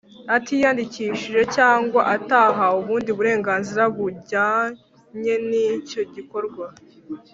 atiyandikishije 0.35 1.41
cyangwa 1.55 2.01
atahawe 2.15 2.77
ubundi 2.83 3.09
burenganzira 3.17 3.83
bujyanye 3.95 5.33
n’icyo 5.47 6.01
gikorwa; 6.13 6.65